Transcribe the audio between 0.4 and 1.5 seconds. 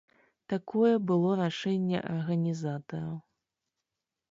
Такое было